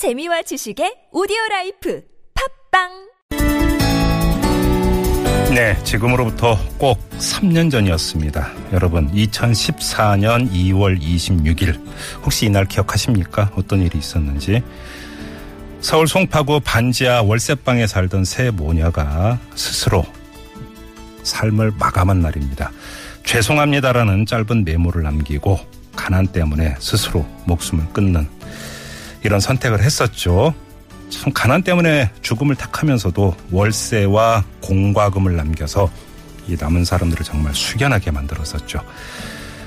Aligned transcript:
재미와 0.00 0.40
지식의 0.40 1.12
오디오 1.12 1.36
라이프 1.50 2.02
팟빵 2.72 2.88
네, 5.54 5.76
지금으로부터 5.84 6.56
꼭 6.78 6.98
3년 7.18 7.70
전이었습니다. 7.70 8.50
여러분, 8.72 9.12
2014년 9.12 10.50
2월 10.50 10.98
26일. 10.98 11.78
혹시 12.24 12.46
이날 12.46 12.64
기억하십니까? 12.64 13.50
어떤 13.54 13.82
일이 13.82 13.98
있었는지. 13.98 14.62
서울 15.82 16.08
송파구 16.08 16.60
반지하 16.60 17.20
월세방에 17.20 17.86
살던 17.86 18.24
세 18.24 18.50
모녀가 18.50 19.38
스스로 19.54 20.06
삶을 21.24 21.72
마감한 21.78 22.22
날입니다. 22.22 22.72
죄송합니다라는 23.26 24.24
짧은 24.24 24.64
메모를 24.64 25.02
남기고 25.02 25.60
가난 25.94 26.26
때문에 26.26 26.76
스스로 26.78 27.26
목숨을 27.44 27.84
끊는 27.92 28.26
이런 29.22 29.40
선택을 29.40 29.82
했었죠. 29.82 30.54
참 31.10 31.32
가난 31.32 31.62
때문에 31.62 32.10
죽음을 32.22 32.54
택하면서도 32.54 33.36
월세와 33.50 34.44
공과금을 34.60 35.36
남겨서 35.36 35.90
이 36.46 36.56
남은 36.58 36.84
사람들을 36.84 37.24
정말 37.24 37.54
숙연하게 37.54 38.10
만들었었죠. 38.10 38.80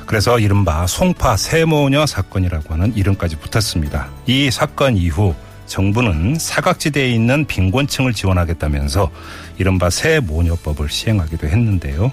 그래서 0.05 0.39
이른바 0.39 0.85
송파 0.87 1.37
세모녀 1.37 2.05
사건이라고 2.05 2.73
하는 2.73 2.95
이름까지 2.95 3.37
붙었습니다. 3.37 4.09
이 4.25 4.51
사건 4.51 4.97
이후 4.97 5.33
정부는 5.65 6.37
사각지대에 6.39 7.09
있는 7.09 7.45
빈곤층을 7.45 8.13
지원하겠다면서 8.13 9.09
이른바 9.57 9.89
세모녀법을 9.89 10.89
시행하기도 10.89 11.47
했는데요. 11.47 12.11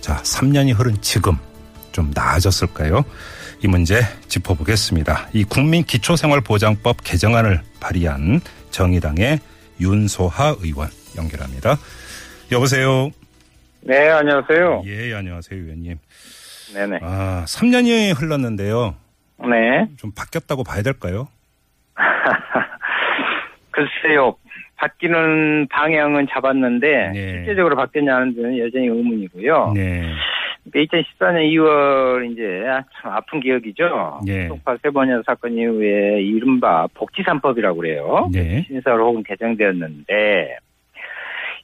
자, 0.00 0.20
3년이 0.24 0.76
흐른 0.76 0.96
지금 1.00 1.36
좀 1.92 2.10
나아졌을까요? 2.14 3.04
이 3.60 3.66
문제 3.66 3.96
짚어보겠습니다. 4.28 5.30
이 5.32 5.42
국민기초생활보장법 5.44 6.98
개정안을 7.02 7.60
발의한 7.80 8.40
정의당의 8.70 9.40
윤소하 9.80 10.54
의원 10.60 10.88
연결합니다. 11.16 11.76
여보세요. 12.52 13.10
네, 13.80 14.08
안녕하세요. 14.10 14.82
예, 14.86 15.12
안녕하세요, 15.14 15.60
의원님. 15.60 15.96
네네. 16.74 16.98
아, 17.02 17.44
3년이 17.46 18.20
흘렀는데요. 18.20 18.94
네. 19.40 19.88
좀 19.96 20.12
바뀌었다고 20.12 20.62
봐야 20.62 20.82
될까요? 20.82 21.26
글쎄요. 23.72 24.36
바뀌는 24.76 25.66
방향은 25.68 26.28
잡았는데 26.32 27.10
네. 27.12 27.32
실제적으로 27.32 27.74
바뀌었냐는 27.74 28.34
데는 28.36 28.58
여전히 28.58 28.86
의문이고요. 28.86 29.72
네. 29.74 30.12
2014년 30.74 31.50
2월 31.52 32.32
이제 32.32 32.64
참 33.00 33.12
아픈 33.12 33.40
기억이죠. 33.40 34.20
네. 34.26 34.48
송파 34.48 34.76
세 34.82 34.90
번여 34.90 35.22
사건 35.26 35.56
이후에 35.56 36.20
이른바 36.22 36.86
복지산법이라고 36.94 37.76
그래요. 37.78 38.28
네. 38.32 38.62
신설 38.66 39.00
혹은 39.00 39.22
개정되었는데 39.22 40.58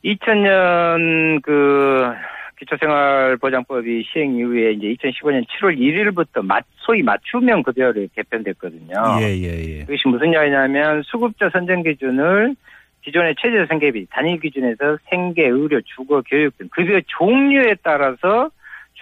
2000년 0.04 1.42
그 1.42 2.12
기초생활보장법이 2.58 4.04
시행 4.12 4.36
이후에 4.36 4.72
이제 4.72 4.94
2015년 4.94 5.44
7월 5.46 5.76
1일부터 5.78 6.44
맞, 6.44 6.64
소위 6.76 7.02
맞춤형 7.02 7.62
급여를 7.62 8.08
개편됐거든요. 8.14 8.94
예, 9.20 9.24
예, 9.24 9.48
예. 9.48 9.80
이것이 9.82 10.06
무슨 10.06 10.32
이야기냐면 10.32 11.02
수급자 11.04 11.50
선정 11.50 11.82
기준을 11.82 12.54
기존의 13.02 13.34
최저 13.38 13.66
생계비 13.66 14.06
단위 14.10 14.38
기준에서 14.38 14.98
생계, 15.10 15.46
의료, 15.46 15.80
주거, 15.82 16.22
교육 16.22 16.56
등 16.56 16.68
급여 16.70 17.00
종류에 17.06 17.76
따라서 17.82 18.50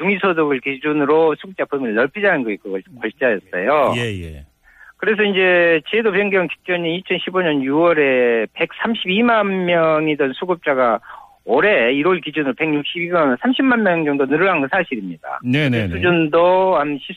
중위소득을 0.03 0.61
기준으로 0.61 1.37
수급자 1.37 1.65
범위를 1.67 1.95
넓히자는 1.95 2.45
게 2.45 2.57
그걸 2.57 2.83
골자였어요. 3.01 3.95
예, 3.97 4.01
예. 4.23 4.45
그래서 4.97 5.23
이제 5.25 5.81
제도 5.91 6.13
변경 6.13 6.49
직전인 6.49 7.01
2015년 7.03 7.63
6월에 7.63 8.47
132만 8.55 9.65
명이던 9.65 10.33
수급자가 10.35 11.01
올해 11.45 11.93
1월 11.95 12.23
기준으로 12.23 12.55
162만 12.55 13.37
30만 13.39 13.81
명 13.81 14.05
정도 14.05 14.27
늘어난 14.27 14.61
건 14.61 14.69
사실입니다. 14.71 15.41
네네네. 15.45 15.89
수준도 15.89 16.77
한 16.77 16.99
10, 17.01 17.17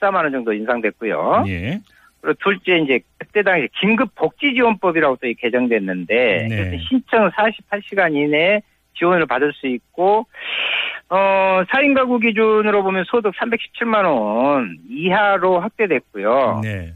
14만 0.00 0.22
원 0.22 0.32
정도 0.32 0.52
인상됐고요. 0.52 1.44
예. 1.48 1.78
그리고 2.22 2.38
둘째 2.42 2.78
이제 2.78 3.00
그때 3.18 3.42
당시 3.42 3.68
긴급 3.78 4.14
복지 4.14 4.54
지원법이라고 4.54 5.16
또 5.16 5.28
개정됐는데 5.38 6.46
네. 6.48 6.78
신청 6.88 7.30
48시간 7.30 8.16
이내에 8.16 8.62
지원을 8.98 9.26
받을 9.26 9.52
수 9.52 9.66
있고 9.66 10.26
어 11.08 11.62
4인 11.70 11.94
가구 11.94 12.18
기준으로 12.18 12.82
보면 12.82 13.04
소득 13.04 13.32
317만 13.34 14.04
원 14.04 14.78
이하로 14.88 15.60
확대됐고요. 15.60 16.60
네. 16.62 16.94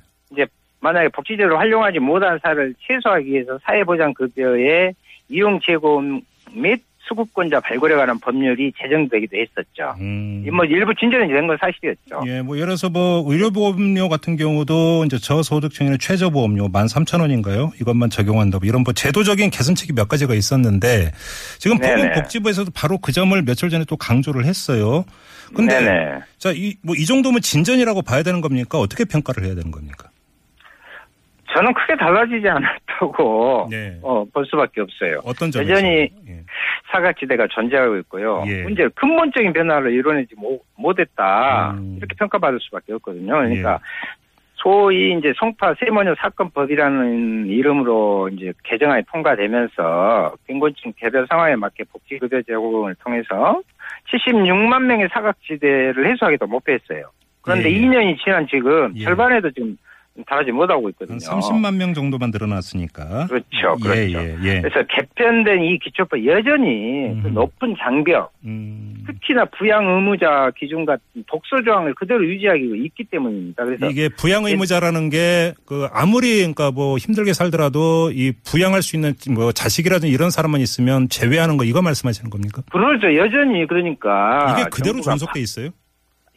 만약에 0.81 1.09
복지제도를 1.09 1.59
활용하지 1.59 1.99
못한 1.99 2.39
사를 2.43 2.75
최소화하기 2.81 3.31
위해서 3.31 3.59
사회보장급여의 3.65 4.95
이용 5.29 5.61
제공 5.61 6.23
및 6.53 6.83
수급권자 7.09 7.59
발굴에 7.61 7.95
관한 7.97 8.19
법률이 8.21 8.73
제정되기도 8.81 9.37
했었죠. 9.37 9.95
음. 10.01 10.47
뭐 10.53 10.65
일부 10.65 10.95
진전이 10.95 11.27
된 11.29 11.47
건 11.47 11.57
사실이었죠. 11.61 12.23
예, 12.27 12.41
뭐 12.43 12.57
예를 12.57 12.69
들어서 12.69 12.89
뭐 12.89 13.25
의료보험료 13.27 14.09
같은 14.09 14.37
경우도 14.37 15.05
이제 15.07 15.19
저소득층에는 15.19 15.99
최저보험료 15.99 16.69
13,000원인가요? 16.69 17.73
이것만 17.81 18.11
적용한다고 18.11 18.67
이런 18.67 18.83
뭐 18.83 18.93
제도적인 18.93 19.51
개선책이 19.51 19.93
몇 19.95 20.09
가지가 20.09 20.35
있었는데 20.35 21.11
지금. 21.59 21.79
보건복지부에서도 21.79 22.71
바로 22.75 22.99
그 22.99 23.11
점을 23.13 23.41
며칠 23.43 23.71
전에 23.71 23.85
또 23.89 23.97
강조를 23.97 24.45
했어요. 24.45 25.05
근데 25.57 25.81
네네. 25.81 26.19
자, 26.39 26.53
이 26.55 26.77
뭐 26.83 26.95
이 26.97 27.07
정도면 27.07 27.41
진전이라고 27.41 28.03
봐야 28.03 28.23
되는 28.23 28.41
겁니까? 28.41 28.79
어떻게 28.79 29.05
평가를 29.05 29.45
해야 29.45 29.55
되는 29.57 29.71
겁니까? 29.73 30.09
저는 31.53 31.75
크게 31.75 31.97
달라지지 31.97 32.47
않았다고 32.49 33.67
네. 33.73 33.99
어, 34.03 34.25
볼 34.33 34.47
수밖에 34.47 34.83
없어요. 34.83 35.21
어떤 35.25 35.51
점에서? 35.51 35.69
여전히 35.73 36.09
예. 36.29 36.45
사각지대가 36.91 37.47
존재하고 37.49 37.97
있고요. 37.99 38.43
예. 38.47 38.63
문제 38.63 38.89
근본적인 38.95 39.53
변화를 39.53 39.93
이뤄내지 39.93 40.35
못- 40.37 40.63
못했다 40.77 41.73
음. 41.73 41.95
이렇게 41.99 42.15
평가받을 42.17 42.59
수밖에 42.61 42.93
없거든요. 42.95 43.33
그러니까 43.35 43.79
소위 44.55 45.17
이제 45.17 45.33
송파 45.37 45.75
세모녀 45.81 46.15
사건법이라는 46.19 47.47
이름으로 47.47 48.29
이제 48.29 48.53
개정안이 48.65 49.05
통과되면서 49.11 50.35
빈곤층 50.47 50.93
개별 50.99 51.27
상황에 51.29 51.57
맞게 51.57 51.85
복지급여 51.93 52.43
제공을 52.43 52.95
통해서 52.97 53.63
76만 54.13 54.83
명의 54.83 55.09
사각지대를 55.13 56.11
해소하기도 56.11 56.47
못했어요. 56.47 57.11
그런데 57.43 57.71
예, 57.71 57.75
예. 57.75 57.81
2년이 57.81 58.19
지난 58.23 58.47
지금 58.49 58.93
예. 58.97 59.05
절반에도 59.05 59.51
지금 59.51 59.79
달하지 60.27 60.53
못하고 60.53 60.89
있거든요. 60.91 61.19
한 61.27 61.41
30만 61.41 61.77
명 61.77 61.95
정도만 61.95 62.31
늘어났으니까. 62.31 63.27
그렇죠, 63.27 63.77
그렇죠. 63.83 64.01
예, 64.01 64.13
예, 64.13 64.37
예. 64.43 64.61
그래서 64.61 64.87
개편된 64.89 65.63
이 65.63 65.79
기초법 65.79 66.27
여전히 66.27 67.21
그 67.23 67.29
음. 67.29 67.35
높은 67.35 67.75
장벽, 67.79 68.33
음. 68.45 69.05
특히나 69.07 69.47
부양 69.47 69.87
의무자 69.87 70.51
기준 70.57 70.85
같은 70.85 71.03
독소 71.27 71.63
조항을 71.65 71.95
그대로 71.95 72.25
유지하기 72.25 72.83
있기 72.87 73.05
때문입니다. 73.05 73.65
그래서 73.65 73.87
이게 73.89 74.09
부양 74.09 74.45
의무자라는 74.45 75.11
게 75.11 75.55
그 75.65 75.87
아무리 75.93 76.39
그러니까 76.39 76.71
뭐 76.71 76.99
힘들게 76.99 77.33
살더라도 77.33 78.11
이 78.13 78.33
부양할 78.45 78.83
수 78.83 78.97
있는 78.97 79.15
뭐 79.31 79.53
자식이라든지 79.53 80.13
이런 80.13 80.31
사람만 80.31 80.61
있으면 80.61 81.09
제외하는 81.09 81.57
거 81.57 81.65
이거 81.65 81.81
말씀하시는 81.83 82.31
겁니까? 82.31 82.63
그러죠. 82.73 83.15
여전히 83.17 83.67
그러니까 83.67 84.57
이게 84.59 84.69
그대로 84.71 85.01
존속돼 85.01 85.41
있어요? 85.41 85.71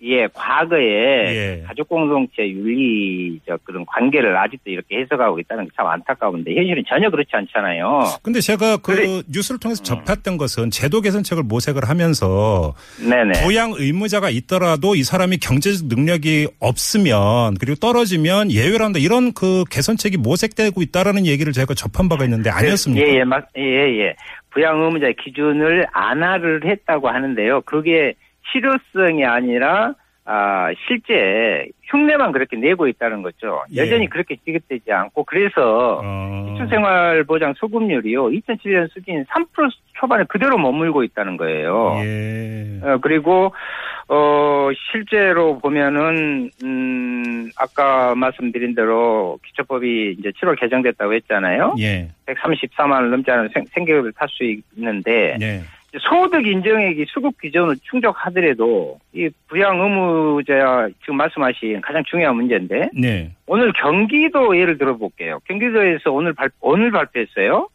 예, 0.06 0.28
과거에 0.34 0.82
예. 0.82 1.64
가족 1.68 1.88
공동체 1.88 2.48
윤리적 2.48 3.64
그런 3.64 3.86
관계를 3.86 4.36
아직도 4.38 4.70
이렇게 4.72 5.00
해석하고 5.02 5.40
있다는 5.40 5.66
게 5.66 5.70
참 5.76 5.88
안타까운데 5.88 6.54
현실은 6.56 6.84
전혀 6.88 7.10
그렇지 7.10 7.30
않잖아요. 7.34 8.04
근데 8.22 8.40
제가 8.42 8.78
그 8.78 8.96
그래. 8.96 9.22
뉴스를 9.30 9.60
통해서 9.60 9.82
접했던 9.84 10.38
것은 10.38 10.70
제도 10.70 11.02
개선책을 11.02 11.44
모색을 11.44 11.90
하면서 11.90 12.74
네네. 13.00 13.44
부양 13.44 13.74
의무자가 13.76 14.30
있더라도 14.30 14.96
이 14.96 15.04
사람이 15.04 15.38
경제적 15.38 15.88
능력이 15.88 16.48
없으면 16.60 17.56
그리고 17.60 17.76
떨어지면 17.76 18.52
예외를 18.52 18.82
한다 18.86 19.00
이런 19.00 19.34
그 19.34 19.64
개선책이 19.72 20.18
모색되고 20.18 20.82
있다라는 20.82 21.26
얘기를 21.26 21.54
제가 21.54 21.74
접한 21.74 22.08
바가 22.08 22.24
있는데 22.26 22.50
아니었습니까? 22.50 23.08
예, 23.08 23.16
예, 23.20 23.24
맞, 23.24 23.46
예, 23.58 23.62
예. 23.62 24.16
부양 24.52 24.80
의무자의 24.84 25.16
기준을 25.24 25.88
안하를 25.92 26.62
했다고 26.66 27.10
하는데요. 27.10 27.62
그게 27.62 28.14
실효성이 28.52 29.26
아니라 29.26 29.96
아, 30.26 30.70
실제 30.88 31.68
흉내만 31.84 32.32
그렇게 32.32 32.56
내고 32.56 32.88
있다는 32.88 33.24
거죠. 33.24 33.62
예. 33.74 33.82
여전히 33.82 34.10
그렇게 34.10 34.38
지급되지 34.38 34.92
않고 34.92 35.26
그래서 35.26 36.00
어. 36.02 36.46
기초생활보장 36.54 37.56
소급률이요. 37.58 38.30
2007년 38.30 38.90
수준 38.94 39.26
3% 39.26 39.70
초반에 40.00 40.24
그대로 40.30 40.58
머물고 40.58 41.04
있다는 41.04 41.36
거예요. 41.36 41.98
예. 42.06 42.80
어, 42.84 42.98
그리고 43.02 43.54
어 44.08 44.70
실제로 44.92 45.60
보면은 45.60 46.50
음 46.64 47.50
아까 47.58 48.16
말씀드린 48.16 48.76
대로 48.76 49.40
기초법이 49.46 50.16
이제 50.20 50.32
7월 50.42 50.58
개정됐다고 50.60 51.14
했잖아요. 51.16 51.76
예. 51.80 52.10
134만 52.28 52.92
원 52.92 53.12
넘지 53.12 53.30
않은 53.30 53.50
생, 53.54 53.66
생계급을 53.74 54.14
탈 54.14 54.28
수 54.30 54.44
있는데 54.78 55.38
예. 55.42 55.62
소득 56.00 56.46
인정액이 56.48 57.06
수급 57.10 57.40
기준을 57.40 57.76
충족하더라도 57.84 59.00
이 59.14 59.30
부양 59.48 59.80
의무자 59.80 60.90
지금 61.02 61.18
말씀하신 61.18 61.82
가장 61.82 62.04
중요한 62.10 62.36
문제인데 62.36 62.90
네. 63.00 63.32
오늘 63.46 63.72
경기도 63.74 64.58
예를 64.58 64.78
들어볼게요. 64.78 65.40
경기도에서 65.48 66.12
오늘 66.12 66.34
발 66.34 66.50
오늘 66.62 66.92
발표했어요. 66.92 67.68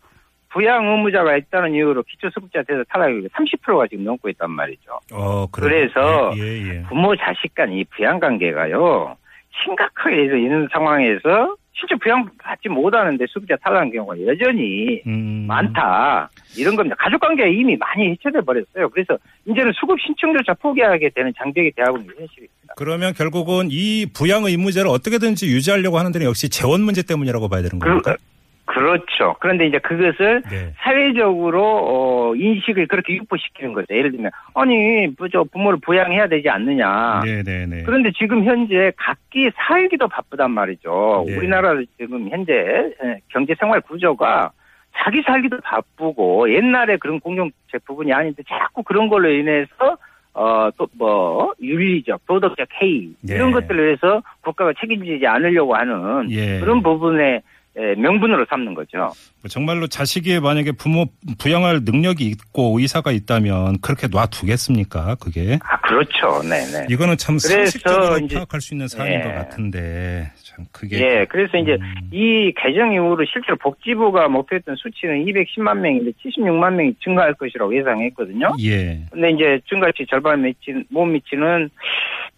부양 0.51 0.87
의무자가 0.89 1.37
있다는 1.37 1.75
이유로 1.75 2.03
기초수급자 2.05 2.63
대상 2.63 2.83
탈락률이 2.89 3.29
30%가 3.29 3.87
지금 3.87 4.05
넘고 4.05 4.29
있단 4.31 4.51
말이죠. 4.51 4.99
어. 5.13 5.47
그래서 5.53 6.33
예, 6.37 6.43
예, 6.43 6.69
예. 6.79 6.83
부모 6.89 7.15
자식 7.17 7.55
간 7.55 7.71
이 7.71 7.85
부양 7.85 8.19
관계가요 8.19 9.15
심각하게 9.63 10.25
있는 10.25 10.67
상황에서 10.73 11.55
실제 11.79 11.95
부양 12.03 12.29
받지 12.43 12.69
못하는데 12.69 13.25
수급자 13.29 13.57
탈락한 13.63 13.93
경우가 13.93 14.21
여전히 14.27 15.01
음. 15.07 15.45
많다 15.47 16.29
이런 16.57 16.75
겁니다. 16.75 16.97
가족 16.99 17.21
관계가 17.21 17.49
이미 17.49 17.77
많이 17.77 18.11
해체돼 18.11 18.41
버렸어요. 18.41 18.89
그래서 18.91 19.17
이제는 19.47 19.73
수급 19.79 20.01
신청조차 20.01 20.55
포기하게 20.55 21.11
되는 21.15 21.33
장벽이 21.39 21.71
있는 21.79 22.15
현실입니다. 22.19 22.75
그러면 22.77 23.15
결국은 23.15 23.69
이 23.71 24.07
부양 24.13 24.45
의무제를 24.45 24.89
어떻게든지 24.89 25.47
유지하려고 25.47 25.99
하는 25.99 26.11
데는 26.11 26.27
역시 26.27 26.49
재원 26.49 26.83
문제 26.83 27.03
때문이라고 27.03 27.49
봐야 27.49 27.63
되는 27.63 27.79
그, 27.79 27.87
겁니까? 27.87 28.17
그 28.17 28.38
렇죠. 28.75 29.37
그런데 29.41 29.67
이제 29.67 29.79
그것을 29.79 30.43
네. 30.51 30.73
사회적으로 30.79 31.63
어, 31.63 32.35
인식을 32.35 32.87
그렇게 32.87 33.15
유포시키는 33.15 33.73
거죠. 33.73 33.87
예를 33.95 34.13
들면 34.13 34.31
아니 34.55 35.09
뭐저 35.19 35.45
부모를 35.53 35.79
부양해야 35.81 36.29
되지 36.29 36.49
않느냐. 36.49 37.23
네, 37.25 37.43
네, 37.43 37.67
네. 37.67 37.83
그런데 37.85 38.11
지금 38.13 38.45
현재 38.45 38.93
각기 38.97 39.51
살기도 39.57 40.09
바쁘단 40.09 40.51
말이죠. 40.51 41.25
네. 41.27 41.37
우리나라 41.37 41.75
지금 41.99 42.29
현재 42.29 42.53
예, 42.53 43.21
경제 43.29 43.55
생활 43.59 43.81
구조가 43.81 44.51
자기 44.97 45.23
살기도 45.23 45.59
바쁘고 45.63 46.53
옛날에 46.53 46.97
그런 46.97 47.21
공정책 47.21 47.85
부분이 47.87 48.13
아닌데 48.13 48.43
자꾸 48.49 48.83
그런 48.83 49.09
걸로 49.09 49.31
인해서 49.31 49.97
어 50.35 50.71
또 50.77 50.89
뭐 50.93 51.53
윤리적 51.61 52.27
도덕적 52.27 52.69
해이 52.81 53.13
네. 53.23 53.35
이런 53.35 53.51
것들을 53.51 53.93
해서 53.93 54.23
국가가 54.41 54.73
책임지지 54.81 55.27
않으려고 55.27 55.75
하는 55.75 56.31
예. 56.31 56.61
그런 56.61 56.83
부분에 56.83 57.23
예, 57.35 57.43
명분으로 57.75 58.45
삼는 58.49 58.75
거죠. 58.75 58.99
뭐 58.99 59.49
정말로 59.49 59.87
자식이 59.87 60.41
만약에 60.41 60.73
부모 60.73 61.07
부양할 61.39 61.81
능력이 61.85 62.25
있고 62.27 62.79
의사가 62.79 63.13
있다면 63.13 63.79
그렇게 63.81 64.09
놔두겠습니까? 64.09 65.15
그게 65.21 65.59
아 65.63 65.81
그렇죠. 65.83 66.41
네네. 66.43 66.87
이거는 66.91 67.17
참 67.17 67.39
상식적으로 67.39 68.19
이제- 68.19 68.35
파악할 68.37 68.61
수 68.61 68.75
있는 68.75 68.89
사안인 68.89 69.15
예. 69.15 69.23
것 69.23 69.33
같은데 69.35 70.33
참 70.43 70.65
그게 70.73 70.99
예, 70.99 71.27
그래서 71.29 71.57
이제 71.57 71.73
음. 71.81 71.95
이 72.11 72.53
개정 72.57 72.93
이후로 72.93 73.25
실제로 73.33 73.57
복지부가 73.57 74.29
목표했던 74.29 74.75
수치는 74.77 75.25
210만 75.27 75.79
명인데 75.79 76.11
76만 76.25 76.75
명이 76.75 76.95
증가할 77.05 77.35
것이라고 77.35 77.77
예상했거든요. 77.77 78.55
예. 78.65 79.03
근데 79.13 79.31
이제 79.31 79.61
증가치 79.69 80.05
절반 80.11 80.43
미친, 80.43 80.85
못 80.91 81.05
미치는 81.05 81.71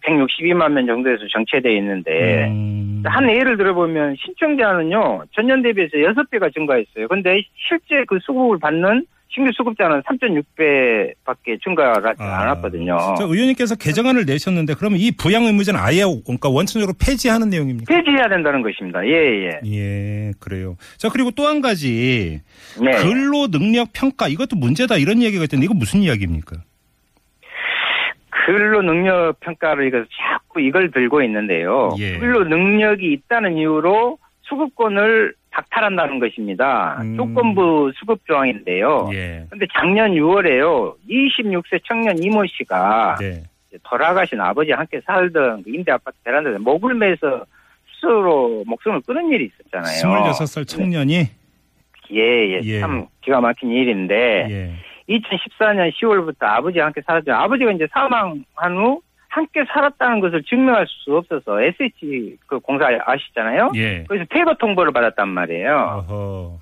162만 0.05 0.71
명 0.71 0.85
정도에서 0.87 1.21
정체되어 1.31 1.71
있는데, 1.73 2.47
음. 2.47 3.03
한 3.05 3.29
예를 3.29 3.55
들어보면 3.57 4.15
신청자는요, 4.19 5.25
전년 5.33 5.61
대비해서 5.61 5.97
6배가 5.97 6.53
증가했어요. 6.53 7.07
근데 7.07 7.41
실제 7.55 8.03
그 8.07 8.19
수급을 8.21 8.59
받는 8.59 9.05
신규 9.33 9.49
수급자는 9.53 10.01
3.6배밖에 10.01 11.61
증가가 11.63 12.13
아. 12.19 12.41
않았거든요. 12.41 12.97
자, 13.17 13.23
의원님께서 13.23 13.75
개정안을 13.75 14.25
내셨는데 14.25 14.73
그러면 14.77 14.99
이 14.99 15.11
부양 15.11 15.45
의무제는 15.45 15.79
아예 15.79 16.01
그러니까 16.25 16.49
원천적으로 16.49 16.93
폐지하는 17.01 17.49
내용입니까? 17.49 17.93
폐지해야 17.93 18.27
된다는 18.27 18.61
것입니다. 18.61 19.05
예, 19.05 19.47
예. 19.47 19.59
예, 19.65 20.31
그래요. 20.39 20.75
자, 20.97 21.07
그리고 21.09 21.31
또 21.31 21.47
한 21.47 21.61
가지 21.61 22.41
네. 22.81 22.91
근로 23.03 23.47
능력 23.47 23.89
평가 23.93 24.27
이것도 24.27 24.57
문제다 24.57 24.97
이런 24.97 25.21
얘기가 25.21 25.45
있던데 25.45 25.65
이거 25.65 25.73
무슨 25.73 26.01
이야기입니까? 26.01 26.57
근로 28.45 28.81
능력 28.81 29.39
평가를 29.39 29.87
이거 29.87 30.03
자꾸 30.19 30.61
이걸 30.61 30.91
들고 30.91 31.21
있는데요. 31.23 31.89
예. 31.99 32.17
근로 32.17 32.43
능력이 32.43 33.11
있다는 33.13 33.57
이유로 33.57 34.17
수급권을 34.51 35.33
박탈한다는 35.49 36.19
것입니다. 36.19 36.97
음. 37.01 37.15
조건부 37.15 37.91
수급 37.95 38.25
조항인데요. 38.25 39.09
예. 39.13 39.45
근데 39.49 39.65
작년 39.73 40.11
6월에요. 40.11 40.95
26세 41.09 41.81
청년 41.85 42.21
이모 42.21 42.45
씨가 42.45 43.17
네. 43.19 43.43
돌아가신 43.83 44.39
아버지 44.41 44.71
함께 44.71 44.99
살던 45.05 45.63
그 45.63 45.69
임대 45.69 45.91
아파트 45.91 46.17
베란다에 46.23 46.57
목을 46.57 46.93
매서 46.95 47.45
스스로 47.93 48.63
목숨을 48.65 49.01
끊은 49.01 49.31
일이 49.31 49.49
있었잖아요. 49.53 50.31
26살 50.31 50.67
청년이 50.67 51.29
예, 52.13 52.19
예, 52.19 52.59
예. 52.63 52.79
참 52.81 53.07
기가 53.21 53.39
막힌 53.39 53.71
일인데 53.71 54.47
예. 54.49 54.73
2014년 55.09 55.91
10월부터 55.93 56.43
아버지와 56.43 56.87
함께 56.87 57.01
살았죠. 57.05 57.31
아버지가 57.33 57.71
이제 57.71 57.87
사망한 57.91 58.77
후 58.77 59.01
함께 59.31 59.63
살았다는 59.71 60.19
것을 60.19 60.43
증명할 60.43 60.85
수 60.87 61.15
없어서 61.15 61.61
SH 61.61 62.37
그 62.47 62.59
공사 62.59 62.85
아시잖아요. 63.05 63.71
예. 63.75 64.03
그래서 64.07 64.25
퇴거 64.29 64.55
통보를 64.55 64.91
받았단 64.91 65.27
말이에요. 65.29 66.03
어허. 66.07 66.59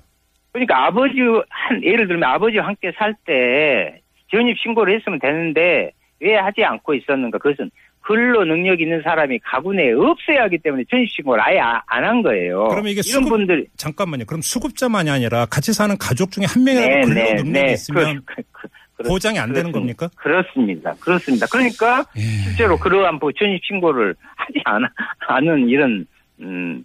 그러니까 0.52 0.86
아버지 0.86 1.14
한 1.48 1.82
예를 1.82 2.06
들면 2.06 2.24
아버지와 2.30 2.66
함께 2.66 2.92
살 2.96 3.14
때 3.26 4.00
전입 4.30 4.56
신고를 4.58 4.94
했으면 4.98 5.18
되는데 5.18 5.90
왜 6.20 6.36
하지 6.36 6.62
않고 6.64 6.94
있었는가? 6.94 7.38
그것은 7.38 7.70
근로 8.02 8.44
능력 8.44 8.80
있는 8.80 9.02
사람이 9.02 9.40
가구 9.40 9.72
내에 9.74 9.92
없어야 9.92 10.42
하기 10.44 10.58
때문에 10.58 10.84
전입 10.90 11.10
신고를 11.10 11.42
아예 11.42 11.58
안 11.58 11.82
한 12.04 12.22
거예요. 12.22 12.68
그러면 12.68 12.86
이게 12.92 13.00
이런 13.04 13.24
수급- 13.24 13.28
분들 13.30 13.66
잠깐만요. 13.76 14.24
그럼 14.26 14.42
수급자만이 14.42 15.10
아니라 15.10 15.46
같이 15.46 15.72
사는 15.72 15.96
가족 15.98 16.30
중에 16.30 16.44
한 16.48 16.62
명이라도 16.64 17.08
근로 17.08 17.42
능력이 17.42 17.72
있으면 17.72 18.22
그, 18.24 18.34
그, 18.36 18.42
그, 18.52 18.68
보장이 19.06 19.38
안 19.38 19.52
되는. 19.52 19.72
겁니까? 19.72 20.08
그렇습니다. 20.16 20.94
그렇습니다. 21.00 21.46
그러니까 21.50 22.04
예. 22.16 22.20
실제로 22.20 22.78
그러한 22.78 23.16
뭐 23.20 23.30
전입 23.32 23.64
신고를 23.64 24.14
하지 24.36 24.60
않, 24.64 24.82
않은 25.28 25.68
이런 25.68 26.06
음 26.40 26.84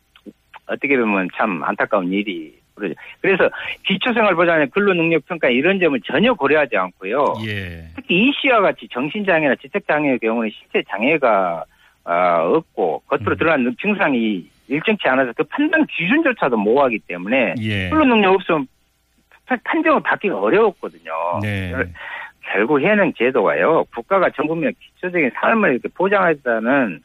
어떻게 0.67 0.97
보면 0.97 1.29
참 1.35 1.63
안타까운 1.63 2.11
일이 2.11 2.53
그러죠. 2.75 2.93
그래서 3.21 3.49
기초생활보장의 3.85 4.69
근로능력평가 4.69 5.49
이런 5.49 5.79
점을 5.79 5.99
전혀 6.01 6.33
고려하지 6.33 6.75
않고요. 6.75 7.35
예. 7.47 7.85
특히 7.95 8.27
이 8.27 8.31
씨와 8.33 8.61
같이 8.61 8.87
정신장애나 8.91 9.55
지적장애의 9.61 10.19
경우는 10.19 10.51
신체 10.51 10.83
장애가 10.89 11.63
아, 12.03 12.43
없고 12.43 13.01
겉으로 13.07 13.31
음. 13.31 13.37
드러나는 13.37 13.75
증상이 13.81 14.45
일정치 14.67 15.07
않아서 15.07 15.33
그 15.33 15.43
판단 15.43 15.85
기준조차도 15.87 16.57
모호하기 16.57 16.99
때문에 17.07 17.55
예. 17.59 17.89
근로능력 17.89 18.33
없으면 18.35 18.67
판- 19.45 19.59
판정을 19.63 20.01
받기가 20.03 20.39
어려웠거든요. 20.39 21.11
네. 21.41 21.73
결국 22.51 22.79
현행 22.81 23.11
제도가요, 23.17 23.85
국가가 23.93 24.29
전 24.35 24.47
국민의 24.47 24.73
기초적인 24.79 25.31
삶을 25.35 25.71
이렇게 25.71 25.87
보장하자는 25.89 27.01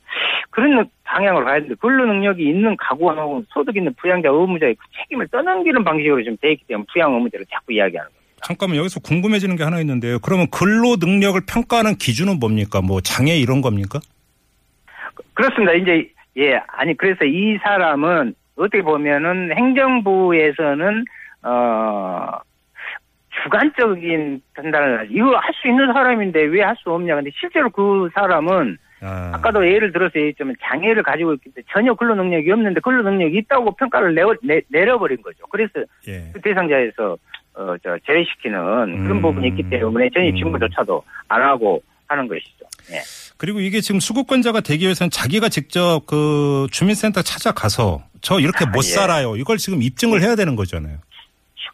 그런 0.50 0.87
방향으로 1.04 1.44
가야 1.44 1.54
되는데, 1.56 1.75
근로 1.81 2.04
능력이 2.06 2.42
있는 2.46 2.76
가구하고 2.76 3.42
소득 3.48 3.76
있는 3.76 3.94
부양자 3.94 4.28
의무자의 4.28 4.75
그 4.75 4.84
책임을 4.98 5.28
떠넘기는 5.28 5.82
방식으로 5.82 6.22
좀돼 6.25 6.52
있기 6.52 6.64
때문에 6.66 6.84
부양 6.92 7.14
의무자를 7.14 7.46
자꾸 7.50 7.72
이야기하는 7.72 8.10
거예요. 8.10 8.20
잠깐만 8.43 8.79
여기서 8.79 9.00
궁금해지는 9.00 9.56
게 9.56 9.65
하나 9.65 9.81
있는데요. 9.81 10.19
그러면 10.19 10.46
근로 10.50 10.96
능력을 10.98 11.41
평가하는 11.46 11.96
기준은 11.96 12.38
뭡니까? 12.38 12.81
뭐 12.82 13.00
장애 13.00 13.36
이런 13.36 13.60
겁니까? 13.62 13.98
그렇습니다. 15.34 15.72
이제, 15.72 16.10
예, 16.36 16.60
아니, 16.69 16.96
그래서 16.96 17.24
이 17.24 17.56
사람은 17.62 18.34
어떻게 18.56 18.82
보면은 18.82 19.53
행정부에서는, 19.56 21.05
어, 21.43 22.39
주관적인 23.43 24.43
판단을, 24.55 25.01
하지. 25.01 25.11
이거 25.13 25.37
할 25.37 25.53
수 25.61 25.69
있는 25.69 25.93
사람인데 25.93 26.43
왜 26.44 26.63
할 26.63 26.77
수 26.77 26.91
없냐. 26.91 27.15
근데 27.17 27.31
실제로 27.39 27.70
그 27.70 28.09
사람은 28.15 28.77
아. 29.03 29.31
아까도 29.35 29.67
예를 29.67 29.93
들어서 29.93 30.13
얘기했지만 30.17 30.55
장애를 30.63 31.03
가지고 31.03 31.32
있기 31.35 31.51
때문에 31.55 31.65
전혀 31.73 31.94
근로 31.94 32.15
능력이 32.15 32.51
없는데 32.51 32.81
근로 32.81 33.03
능력이 33.03 33.39
있다고 33.39 33.75
평가를 33.77 34.15
내어, 34.15 34.35
내, 34.43 34.61
내려버린 34.69 35.23
거죠. 35.23 35.44
그래서 35.51 35.73
예. 36.09 36.31
그 36.35 36.41
대상자에서 36.43 37.17
어, 37.55 37.75
저 37.82 37.97
제외시키는 38.06 38.59
그런 39.05 39.11
음. 39.11 39.23
부분이 39.23 39.49
있기 39.49 39.70
때문에 39.70 40.11
전입 40.13 40.37
신고조차도 40.37 41.03
안 41.29 41.43
하고 41.43 41.82
하는 42.09 42.29
것이죠. 42.29 42.67
예. 42.93 42.99
그리고 43.39 43.61
이게 43.61 43.81
지금 43.81 44.01
수급권자가 44.01 44.61
되기 44.61 44.85
위해서는 44.85 45.11
자기가 45.11 45.49
직접 45.49 46.03
그 46.06 46.67
주민센터 46.70 47.23
찾아가서 47.23 48.03
저 48.20 48.39
이렇게 48.39 48.67
못 48.67 48.77
아, 48.77 48.79
예. 48.79 48.82
살아요. 48.82 49.37
이걸 49.37 49.56
지금 49.56 49.82
입증을 49.82 50.20
해야 50.20 50.37
되는 50.37 50.56
거잖아요. 50.56 50.99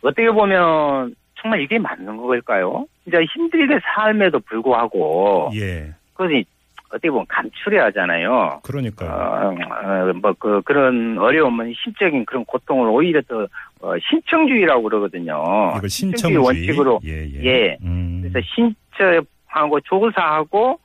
어떻게 0.03 0.31
보면 0.31 1.15
정말 1.41 1.61
이게 1.61 1.79
맞는 1.79 2.17
걸까요? 2.17 2.87
진짜 3.05 3.19
힘들게 3.23 3.79
삶에도 3.95 4.41
불구하고 4.41 5.51
예. 5.55 5.95
그것이 6.15 6.45
어떻게 6.89 7.11
보면 7.11 7.27
감출해야 7.29 7.87
하잖아요. 7.87 8.61
그러니까요. 8.63 9.11
어, 9.11 10.13
뭐, 10.15 10.33
그, 10.39 10.63
그런 10.63 11.19
어려움은 11.19 11.75
심적인 11.83 12.25
그런 12.25 12.45
고통을 12.45 12.89
오히려 12.89 13.21
더, 13.23 13.47
어, 13.81 13.95
신청주의라고 14.09 14.83
그러거든요. 14.83 15.35
이걸 15.77 15.89
신청주의 15.89 16.33
신청주의 16.33 16.37
원칙으로. 16.39 17.01
예, 17.05 17.27
예. 17.29 17.45
예. 17.45 17.79
음. 17.83 18.23
그래서 18.23 18.47
신청하고 18.55 19.81
조사하고 19.81 20.79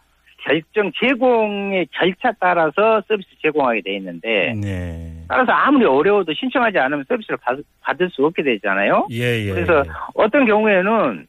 결정 0.43 0.91
제공의 0.99 1.87
절차 1.93 2.33
따라서 2.39 3.01
서비스 3.07 3.29
제공하게 3.41 3.81
돼 3.81 3.95
있는데, 3.97 4.55
네. 4.59 5.10
따라서 5.31 5.51
아무리 5.53 5.85
어려워도 5.85 6.33
신청하지 6.33 6.77
않으면 6.77 7.05
서비스를 7.07 7.37
받, 7.37 7.57
받을 7.79 8.09
수 8.09 8.25
없게 8.25 8.43
되잖아요. 8.43 9.07
예, 9.11 9.45
예. 9.45 9.53
그래서 9.53 9.83
어떤 10.13 10.45
경우에는 10.45 11.25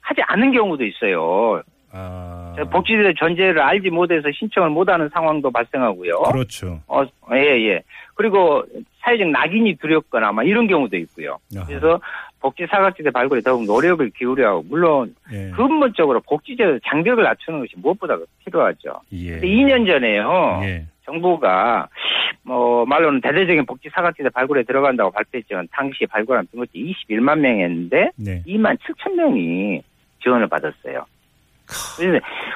하지 0.00 0.22
않은 0.22 0.52
경우도 0.52 0.84
있어요. 0.84 1.62
아. 1.92 2.54
복지제 2.70 3.14
전제를 3.18 3.60
알지 3.60 3.90
못해서 3.90 4.28
신청을 4.32 4.70
못하는 4.70 5.08
상황도 5.08 5.50
발생하고요. 5.50 6.22
그렇죠. 6.30 6.80
어, 6.86 7.02
예, 7.32 7.70
예. 7.70 7.82
그리고 8.14 8.62
사회적 9.00 9.28
낙인이 9.28 9.76
두렵거나 9.76 10.32
막 10.32 10.46
이런 10.46 10.66
경우도 10.66 10.96
있고요. 10.98 11.38
아하. 11.56 11.66
그래서 11.66 12.00
복지 12.40 12.66
사각지대 12.66 13.10
발굴에 13.10 13.40
더욱 13.40 13.64
노력을 13.64 14.08
기울여야 14.10 14.48
하고, 14.48 14.64
물론 14.68 15.14
예. 15.32 15.50
근본적으로 15.50 16.20
복지제 16.20 16.80
장벽을 16.86 17.22
낮추는 17.24 17.60
것이 17.60 17.72
무엇보다 17.76 18.16
필요하죠. 18.44 19.00
예. 19.12 19.32
근데 19.32 19.46
2년 19.46 19.86
전에요. 19.86 20.60
예. 20.64 20.86
정부가 21.04 21.88
뭐 22.42 22.84
말로는 22.86 23.20
대대적인 23.20 23.66
복지 23.66 23.88
사각지대 23.90 24.30
발굴에 24.30 24.62
들어간다고 24.62 25.10
발표했지만 25.10 25.68
당시 25.72 26.06
발굴한 26.06 26.46
등록지 26.50 26.94
21만 27.08 27.38
명이었는데 27.38 28.10
네. 28.16 28.42
2만 28.46 28.78
7천 28.78 29.14
명이 29.14 29.82
지원을 30.22 30.46
받았어요. 30.48 31.04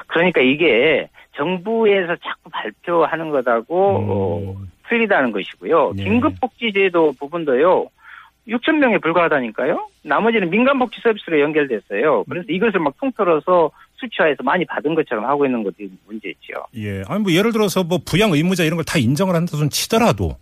그러니까 0.07 0.41
이게 0.41 1.07
정부에서 1.35 2.15
자꾸 2.15 2.49
발표하는 2.49 3.29
것하고 3.29 3.75
어, 3.77 4.55
음. 4.57 4.71
틀리다는 4.89 5.31
것이고요. 5.31 5.93
네. 5.95 6.03
긴급복지제도 6.03 7.13
부분도요. 7.19 7.87
6천 8.47 8.75
명에 8.75 8.99
불과하다니까요. 8.99 9.87
나머지는 10.03 10.49
민간복지 10.51 11.01
서비스로 11.01 11.39
연결됐어요. 11.41 12.25
그래서 12.29 12.45
이것을 12.47 12.79
막 12.79 12.93
통틀어서 12.99 13.71
수치화해서 13.95 14.43
많이 14.43 14.65
받은 14.65 14.93
것처럼 14.93 15.25
하고 15.25 15.45
있는 15.45 15.63
것이 15.63 15.89
문제죠. 16.05 16.53
예. 16.75 17.01
아니 17.07 17.23
뭐 17.23 17.31
예를 17.31 17.51
들어서 17.51 17.83
뭐 17.83 17.99
부양 18.05 18.31
의무자 18.33 18.63
이런 18.63 18.75
걸 18.75 18.83
다 18.85 18.99
인정을 18.99 19.33
한다 19.33 19.57
손 19.57 19.69
치더라도 19.71 20.37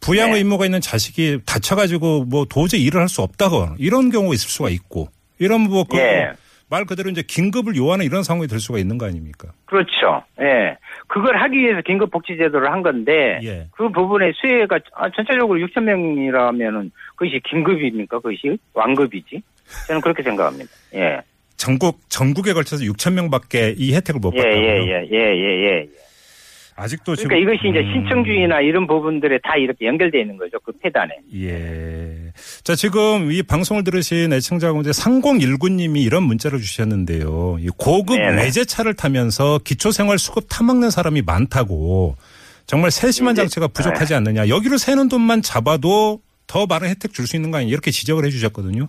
부양 0.00 0.32
네. 0.32 0.38
의무가 0.38 0.66
있는 0.66 0.80
자식이 0.82 1.40
다쳐가지고 1.46 2.24
뭐 2.24 2.44
도저히 2.44 2.82
일을 2.84 3.00
할 3.00 3.08
수 3.08 3.22
없다거나 3.22 3.76
이런 3.78 4.10
경우가 4.10 4.34
있을 4.34 4.50
수가 4.50 4.68
있고 4.68 5.08
이런 5.38 5.62
뭐그 5.62 5.96
예. 5.96 6.32
말 6.68 6.84
그대로 6.84 7.08
이제 7.08 7.22
긴급을 7.26 7.76
요하는 7.76 8.04
이런 8.04 8.22
상황이 8.22 8.46
될 8.46 8.60
수가 8.60 8.78
있는 8.78 8.98
거 8.98 9.06
아닙니까? 9.06 9.48
그렇죠. 9.64 10.22
예. 10.42 10.76
그걸 11.08 11.36
하기 11.38 11.58
위해서 11.58 11.80
긴급 11.80 12.10
복지 12.10 12.36
제도를 12.36 12.70
한 12.70 12.82
건데 12.82 13.40
예. 13.42 13.66
그 13.72 13.88
부분의 13.90 14.34
수혜가 14.36 14.78
아, 14.94 15.10
전체적으로 15.10 15.58
6천 15.66 15.82
명이라면은 15.82 16.90
그것이 17.16 17.40
긴급입니까? 17.48 18.18
그것이 18.18 18.58
완급이지? 18.74 19.42
저는 19.88 20.00
그렇게 20.00 20.22
생각합니다. 20.22 20.70
예. 20.94 21.20
전국 21.56 22.00
전국에 22.08 22.52
걸쳐서 22.52 22.84
6천 22.84 23.14
명밖에 23.14 23.74
이 23.76 23.94
혜택을 23.94 24.20
못 24.20 24.32
예, 24.34 24.42
받다고요. 24.42 24.62
예, 24.62 24.86
예, 24.86 25.08
예, 25.10 25.16
예, 25.16 25.66
예. 25.66 25.88
아직도 26.80 27.14
그러니까 27.16 27.22
지금 27.36 27.38
이것이 27.42 27.68
이제 27.70 27.80
음. 27.80 27.92
신청주의나 27.92 28.60
이런 28.60 28.86
부분들에 28.86 29.38
다 29.42 29.56
이렇게 29.56 29.86
연결되어 29.86 30.20
있는 30.20 30.36
거죠. 30.36 30.58
그 30.64 30.70
폐단에. 30.80 31.12
예. 31.34 32.32
자, 32.62 32.74
지금 32.76 33.32
이 33.32 33.42
방송을 33.42 33.82
들으신 33.82 34.32
애청자분들 34.32 34.92
3019님이 34.92 36.02
이런 36.04 36.22
문자를 36.22 36.60
주셨는데요. 36.60 37.58
이 37.60 37.68
고급 37.76 38.16
네네. 38.16 38.42
외제차를 38.44 38.94
타면서 38.94 39.58
기초생활 39.64 40.18
수급 40.18 40.46
타먹는 40.48 40.90
사람이 40.90 41.22
많다고 41.22 42.14
정말 42.66 42.90
세심한 42.90 43.32
이제- 43.34 43.42
장치가 43.42 43.66
부족하지 43.66 44.14
않느냐. 44.14 44.48
여기로 44.48 44.76
새는 44.78 45.08
돈만 45.08 45.42
잡아도 45.42 46.20
더 46.46 46.66
많은 46.66 46.88
혜택 46.88 47.12
줄 47.12 47.26
수 47.26 47.36
있는 47.36 47.50
거 47.50 47.58
아니냐. 47.58 47.70
이렇게 47.72 47.90
지적을 47.90 48.24
해 48.24 48.30
주셨거든요. 48.30 48.86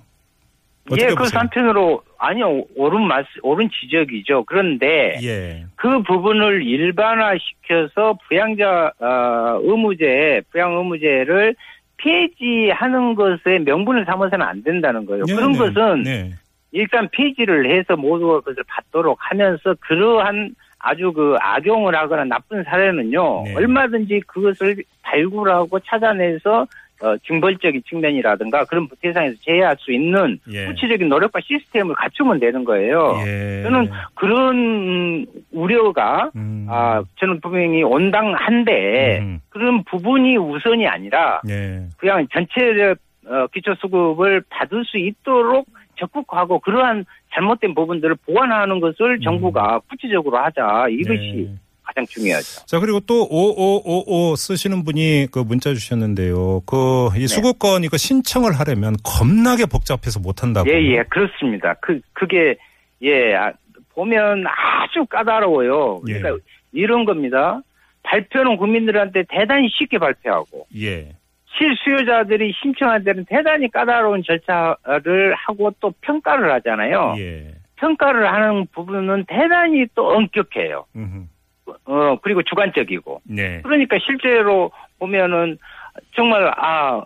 예, 0.97 1.07
그 1.07 1.15
보세요? 1.15 1.39
한편으로 1.39 2.01
아니요 2.17 2.63
옳은 2.75 3.01
말 3.01 3.25
옳은 3.43 3.69
지적이죠. 3.69 4.43
그런데 4.45 5.17
예. 5.23 5.65
그 5.75 6.01
부분을 6.03 6.63
일반화시켜서 6.63 8.17
부양자 8.27 8.91
어, 8.99 9.59
의무제, 9.61 10.41
부양 10.51 10.75
의무제를 10.77 11.55
폐지하는 11.97 13.15
것에 13.15 13.59
명분을 13.59 14.05
삼아서는 14.05 14.45
안 14.45 14.63
된다는 14.63 15.05
거예요. 15.05 15.25
네, 15.25 15.35
그런 15.35 15.51
네. 15.51 15.57
것은 15.57 16.03
네. 16.03 16.33
일단 16.71 17.09
폐지를 17.11 17.69
해서 17.71 17.95
모두 17.95 18.41
것을 18.41 18.63
받도록 18.67 19.17
하면서 19.19 19.75
그러한 19.81 20.55
아주 20.79 21.11
그 21.11 21.35
악용을 21.39 21.93
하거나 21.93 22.23
나쁜 22.23 22.63
사례는요 22.63 23.43
네. 23.43 23.55
얼마든지 23.55 24.21
그것을 24.27 24.77
발굴하고 25.01 25.79
찾아내서 25.81 26.67
어, 27.01 27.15
징벌적인 27.25 27.83
측면이라든가 27.87 28.65
그런 28.65 28.87
대상에서 29.01 29.35
제외할 29.41 29.75
수 29.79 29.91
있는 29.91 30.37
예. 30.51 30.65
구체적인 30.65 31.07
노력과 31.07 31.39
시스템을 31.41 31.95
갖추면 31.95 32.39
되는 32.39 32.63
거예요. 32.65 33.15
예. 33.25 33.63
저는 33.63 33.89
그런 34.15 34.55
음, 34.57 35.25
우려가 35.51 36.29
음. 36.35 36.67
아 36.69 37.01
저는 37.19 37.39
분명히 37.39 37.83
온당한데 37.83 39.19
음. 39.19 39.39
그런 39.49 39.83
부분이 39.85 40.37
우선이 40.37 40.87
아니라 40.87 41.41
예. 41.47 41.83
그냥 41.97 42.27
전체 42.33 42.95
어, 43.27 43.47
기초수급을 43.53 44.43
받을 44.49 44.83
수 44.85 44.97
있도록 44.97 45.67
적극하고 45.99 46.59
그러한 46.59 47.05
잘못된 47.33 47.75
부분들을 47.75 48.15
보완하는 48.25 48.79
것을 48.79 49.19
정부가 49.19 49.79
구체적으로 49.89 50.37
하자 50.37 50.87
이것이 50.89 51.47
음. 51.47 51.53
네. 51.53 51.68
가장 51.89 52.05
중요하죠. 52.05 52.65
자, 52.65 52.79
그리고 52.79 52.99
또 52.99 53.27
5555 53.29 54.35
쓰시는 54.35 54.83
분이 54.83 55.27
그 55.31 55.39
문자 55.39 55.73
주셨는데요. 55.73 56.61
그 56.65 57.09
네. 57.13 57.21
이 57.21 57.27
수급권 57.27 57.83
이거 57.83 57.97
신청을 57.97 58.59
하려면 58.59 58.95
겁나게 59.03 59.65
복잡해서 59.65 60.19
못 60.19 60.43
한다고. 60.43 60.69
예, 60.69 60.73
예, 60.73 61.03
그렇습니다. 61.09 61.73
그, 61.81 61.99
그게, 62.13 62.57
예, 63.01 63.33
아, 63.35 63.51
보면 63.93 64.45
아주 64.47 65.05
까다로워요. 65.05 66.01
예. 66.07 66.19
그러니까 66.19 66.43
이런 66.71 67.05
겁니다. 67.05 67.61
발표는 68.03 68.57
국민들한테 68.57 69.23
대단히 69.29 69.67
쉽게 69.69 69.97
발표하고, 69.97 70.67
예. 70.77 71.15
실수요자들이 71.57 72.53
신청한 72.61 73.03
데는 73.03 73.25
대단히 73.27 73.69
까다로운 73.69 74.23
절차를 74.23 75.33
하고 75.35 75.71
또 75.79 75.91
평가를 76.01 76.51
하잖아요. 76.53 77.15
예. 77.17 77.55
평가를 77.77 78.31
하는 78.31 78.67
부분은 78.71 79.25
대단히 79.27 79.85
또 79.95 80.09
엄격해요. 80.09 80.85
음흠. 80.95 81.25
어, 81.85 82.17
그리고 82.21 82.41
주관적이고. 82.43 83.21
네. 83.25 83.61
그러니까 83.63 83.97
실제로 83.99 84.71
보면은 84.99 85.57
정말 86.15 86.51
아, 86.57 87.01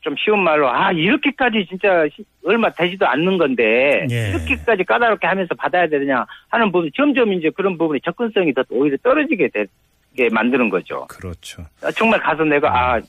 좀 0.00 0.14
쉬운 0.18 0.40
말로 0.42 0.68
아, 0.70 0.92
이렇게까지 0.92 1.66
진짜 1.68 2.06
시- 2.14 2.24
얼마 2.44 2.68
되지도 2.70 3.06
않는 3.06 3.38
건데 3.38 4.06
예. 4.10 4.30
이렇게까지 4.30 4.84
까다롭게 4.84 5.26
하면서 5.26 5.54
받아야 5.54 5.86
되느냐 5.88 6.26
하는 6.50 6.70
부분 6.72 6.90
점점 6.94 7.32
이제 7.32 7.50
그런 7.50 7.78
부분이 7.78 8.00
접근성이 8.04 8.52
더 8.52 8.62
오히려 8.70 8.96
떨어지게 9.02 9.48
되게 9.48 10.28
만드는 10.30 10.68
거죠. 10.68 11.06
그렇죠. 11.08 11.62
아, 11.82 11.90
정말 11.92 12.20
가서 12.20 12.44
내가 12.44 12.68
아, 12.96 13.00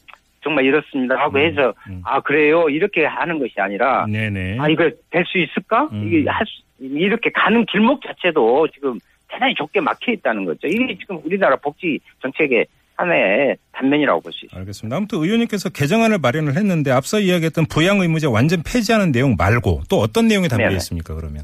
정말 0.41 0.63
이렇습니다 0.65 1.15
하고 1.17 1.37
해서 1.39 1.73
음. 1.89 2.01
아, 2.05 2.21
그래요. 2.21 2.69
이렇게 2.69 3.03
하는 3.05 3.39
것이 3.39 3.53
아니라 3.57 4.05
네네. 4.07 4.57
아, 4.59 4.69
이거 4.69 4.89
될 5.09 5.25
수 5.25 5.37
있을까? 5.39 5.89
음. 5.91 6.07
이게 6.07 6.29
할 6.29 6.45
수, 6.45 6.61
이렇게 6.79 7.29
가는 7.31 7.65
길목 7.65 8.01
자체도 8.05 8.67
지금 8.73 8.99
대단히 9.35 9.53
좁게 9.55 9.81
막혀 9.81 10.13
있다는 10.13 10.45
거죠. 10.45 10.65
이게 10.67 10.97
지금 10.97 11.19
우리나라 11.25 11.55
복지 11.57 11.99
정책의 12.21 12.65
하나의 12.95 13.57
단면이라고 13.73 14.21
볼 14.21 14.31
수 14.31 14.45
있어요. 14.45 14.59
알겠습니다. 14.61 14.95
아무튼 14.95 15.19
의원님께서 15.19 15.69
개정안을 15.69 16.17
마련을 16.21 16.55
했는데 16.55 16.91
앞서 16.91 17.19
이야기했던 17.19 17.65
부양 17.65 17.99
의무제 17.99 18.27
완전 18.27 18.63
폐지하는 18.63 19.11
내용 19.11 19.35
말고 19.37 19.81
또 19.89 19.97
어떤 19.97 20.27
내용이 20.29 20.47
담겨 20.47 20.65
네네. 20.65 20.75
있습니까? 20.77 21.13
그러면? 21.13 21.43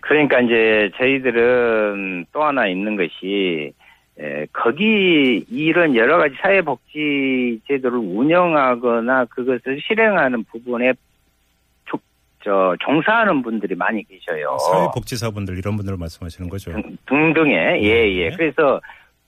그러니까 0.00 0.40
이제 0.40 0.90
저희들은 0.96 2.24
또 2.32 2.42
하나 2.42 2.66
있는 2.66 2.96
것이 2.96 3.72
에, 4.18 4.46
거기 4.52 5.44
이런 5.50 5.94
여러 5.94 6.16
가지 6.16 6.34
사회복지 6.40 7.60
제도를 7.68 7.98
운영하거나 7.98 9.26
그것을 9.26 9.78
실행하는 9.86 10.44
부분에 10.44 10.92
조- 10.94 10.98
저 12.44 12.76
종사하는 12.80 13.42
분들이 13.42 13.74
많이 13.74 14.02
계셔요. 14.04 14.56
사회복지사분들 14.70 15.58
이런 15.58 15.76
분들을 15.76 15.98
말씀하시는 15.98 16.48
거죠. 16.48 16.72
등- 16.72 16.96
등등의 17.06 17.82
예 17.84 18.12
예 18.14 18.30
네. 18.30 18.36
그래서 18.36 18.80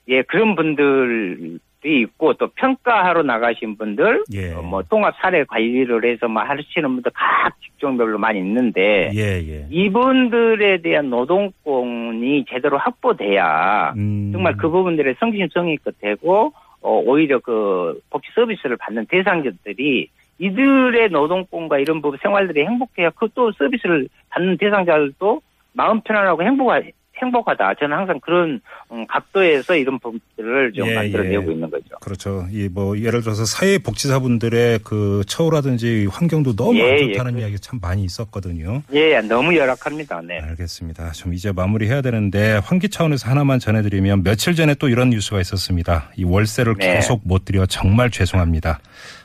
예 0.07 0.21
그런 0.23 0.55
분들이 0.55 1.57
있고 1.83 2.33
또 2.35 2.47
평가하러 2.55 3.23
나가신 3.23 3.75
분들 3.77 4.23
예. 4.33 4.53
어, 4.53 4.61
뭐 4.61 4.81
통합 4.83 5.15
사례 5.19 5.43
관리를 5.43 6.05
해서 6.05 6.27
뭐 6.27 6.41
하시는 6.43 6.87
분들 6.93 7.11
각 7.13 7.59
직종별로 7.61 8.17
많이 8.19 8.39
있는데 8.39 9.09
예, 9.13 9.41
예. 9.47 9.65
이분들에 9.69 10.81
대한 10.81 11.09
노동권이 11.09 12.45
제대로 12.49 12.77
확보돼야 12.77 13.93
음. 13.97 14.29
정말 14.31 14.55
그 14.57 14.69
부분들의 14.69 15.15
성심성의껏 15.19 15.95
되고 15.99 16.53
어, 16.81 16.99
오히려 17.05 17.39
그 17.39 17.99
복지 18.09 18.29
서비스를 18.33 18.77
받는 18.77 19.05
대상자들이 19.07 20.07
이들의 20.41 21.09
노동권과 21.09 21.77
이런 21.77 22.01
부분 22.01 22.17
생활들이 22.21 22.65
행복해야 22.65 23.11
그또 23.11 23.51
서비스를 23.51 24.07
받는 24.29 24.57
대상자들도 24.57 25.41
마음 25.73 26.01
편안하고 26.01 26.41
행복하, 26.43 26.81
행복하다. 27.21 27.75
저는 27.75 27.95
항상 27.95 28.19
그런 28.19 28.59
음, 28.91 29.05
각도에서 29.05 29.75
이런 29.75 29.99
부분들을 29.99 30.73
좀 30.73 30.87
예, 30.87 30.95
만들어내고 30.95 31.49
예. 31.49 31.53
있는 31.53 31.69
거죠. 31.69 31.95
그렇죠. 32.01 32.47
이 32.51 32.67
뭐 32.71 32.97
예를 32.97 33.21
들어서 33.21 33.45
사회복지사분들의 33.45 34.79
그 34.83 35.21
처우라든지 35.27 36.07
환경도 36.09 36.55
너무 36.55 36.77
예, 36.79 36.83
안 36.83 36.89
예. 36.97 37.13
좋다는 37.13 37.37
이야기 37.37 37.59
참 37.59 37.79
많이 37.79 38.03
있었거든요. 38.03 38.81
예, 38.93 39.19
너무 39.21 39.55
열악합니다. 39.55 40.21
네. 40.21 40.39
알겠습니다. 40.39 41.11
좀 41.11 41.35
이제 41.35 41.51
마무리해야 41.51 42.01
되는데 42.01 42.59
환기 42.63 42.89
차원에서 42.89 43.29
하나만 43.29 43.59
전해드리면 43.59 44.23
며칠 44.23 44.55
전에 44.55 44.73
또 44.73 44.89
이런 44.89 45.11
뉴스가 45.11 45.39
있었습니다. 45.41 46.09
이 46.15 46.23
월세를 46.23 46.75
네. 46.79 46.95
계속 46.95 47.21
못 47.25 47.45
드려 47.45 47.67
정말 47.67 48.09
죄송합니다. 48.09 48.79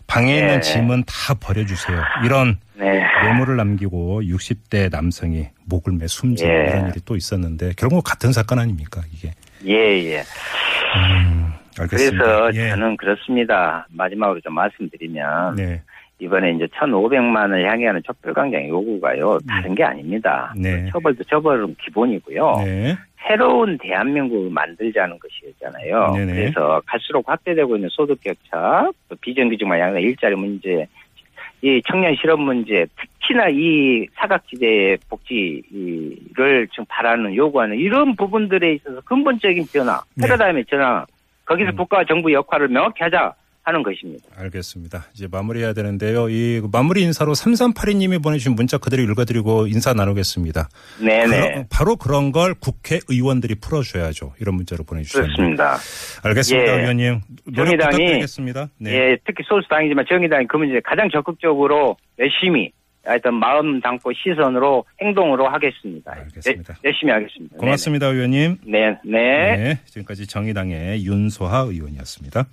방에 0.06 0.32
네. 0.32 0.38
있는 0.38 0.60
짐은 0.60 1.04
다 1.06 1.34
버려주세요. 1.34 2.00
이런 2.24 2.58
네. 2.74 3.02
메모를 3.24 3.56
남기고 3.56 4.22
60대 4.22 4.90
남성이 4.90 5.48
목을 5.64 5.92
매 5.94 6.06
숨진 6.06 6.46
예. 6.48 6.52
이런 6.68 6.88
일이 6.88 7.00
또 7.04 7.16
있었는데 7.16 7.72
결국 7.76 8.02
같은 8.02 8.32
사건 8.32 8.58
아닙니까 8.58 9.02
이게? 9.12 9.32
예, 9.66 9.72
예. 9.72 10.22
알겠습니다. 11.78 12.24
그래서 12.24 12.54
예. 12.54 12.70
저는 12.70 12.96
그렇습니다. 12.96 13.86
마지막으로 13.90 14.40
좀 14.40 14.54
말씀드리면 14.54 15.56
네. 15.56 15.82
이번에 16.18 16.52
이제 16.52 16.66
1,500만을 16.66 17.64
향해 17.64 17.86
하는 17.86 18.02
촛불광장 18.02 18.68
요구가요. 18.68 19.38
다른 19.46 19.74
게 19.74 19.84
아닙니다. 19.84 20.52
네. 20.56 20.86
처벌도 20.90 21.24
처벌은 21.24 21.76
기본이고요. 21.82 22.56
네. 22.64 22.96
새로운 23.26 23.76
대한민국을 23.78 24.50
만들자는 24.50 25.18
것이었잖아요. 25.18 26.12
네네. 26.12 26.32
그래서 26.32 26.80
갈수록 26.86 27.28
확대되고 27.28 27.76
있는 27.76 27.88
소득 27.90 28.20
격차, 28.22 28.90
또 29.08 29.16
비정규직만 29.20 29.78
양의 29.78 30.02
일자리 30.04 30.36
문제, 30.36 30.86
이 31.62 31.82
청년 31.86 32.14
실업 32.14 32.40
문제, 32.40 32.86
특히나 32.96 33.48
이 33.50 34.06
사각지대의 34.14 34.98
복지를 35.08 36.68
지금 36.68 36.84
바라는 36.88 37.34
요구하는 37.34 37.76
이런 37.76 38.14
부분들에 38.14 38.74
있어서 38.74 39.00
근본적인 39.02 39.66
변화, 39.72 40.00
네. 40.14 40.26
패러다임의 40.26 40.66
전환, 40.66 41.04
거기서 41.44 41.70
음. 41.70 41.76
국가와 41.76 42.04
정부 42.04 42.32
역할을 42.32 42.68
명확히 42.68 43.02
하자 43.02 43.34
하는 43.66 43.82
것입니다. 43.82 44.24
알겠습니다. 44.38 45.06
이제 45.12 45.26
마무리해야 45.30 45.72
되는데요. 45.72 46.28
이 46.30 46.62
마무리 46.72 47.02
인사로 47.02 47.32
3382님이 47.32 48.22
보내주신 48.22 48.54
문자 48.54 48.78
그대로 48.78 49.02
읽어드리고 49.02 49.66
인사 49.66 49.92
나누겠습니다. 49.92 50.68
네네. 51.00 51.26
그러- 51.26 51.64
바로 51.68 51.96
그런 51.96 52.30
걸 52.30 52.54
국회의원들이 52.54 53.56
풀어줘야죠. 53.56 54.34
이런 54.40 54.54
문자로 54.54 54.84
보내주셨는데. 54.84 55.34
그렇습니다. 55.34 55.76
알겠습니다, 56.22 56.76
예. 56.76 56.80
의원님. 56.80 57.20
정의당이- 57.54 57.76
부탁드리겠습니다. 57.90 58.68
네. 58.78 58.90
예, 58.94 59.16
특히 59.26 59.42
소수당이지만 59.48 60.04
정의당이 60.08 60.46
그 60.46 60.56
문제에 60.56 60.80
가장 60.84 61.08
적극적으로 61.10 61.96
열심히 62.20 62.70
하여튼 63.04 63.34
마음 63.34 63.80
담고 63.80 64.10
시선으로 64.14 64.84
행동으로 65.00 65.48
하겠습니다. 65.48 66.12
알겠습니다. 66.12 66.74
예, 66.84 66.88
열심히 66.88 67.12
하겠습니다. 67.12 67.56
고맙습니다, 67.56 68.06
의원님. 68.08 68.56
네, 68.66 68.90
네. 69.04 69.10
네. 69.12 69.56
네. 69.56 69.78
지금까지 69.84 70.26
정의당의 70.26 71.04
윤소하 71.06 71.58
의원이었습니다. 71.68 72.44